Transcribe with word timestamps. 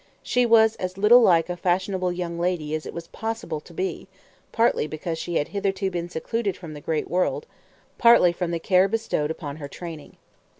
She 0.23 0.47
was 0.47 0.75
as 0.77 0.97
little 0.97 1.21
like 1.21 1.47
a 1.47 1.55
fashionable 1.55 2.11
young 2.11 2.39
lady 2.39 2.73
as 2.73 2.87
it 2.87 2.91
was 2.95 3.03
well 3.05 3.19
possible 3.21 3.59
to 3.59 3.71
be, 3.71 4.07
partly 4.51 4.87
because 4.87 5.19
she 5.19 5.35
had 5.35 5.49
hitherto 5.49 5.91
been 5.91 6.09
secluded 6.09 6.57
from 6.57 6.73
the 6.73 6.81
great 6.81 7.07
world, 7.07 7.45
partly 7.99 8.31
from 8.31 8.49
the 8.49 8.57
care 8.59 8.87
bestowed 8.87 9.29
upon 9.29 9.57
her 9.57 9.67
training. 9.67 10.17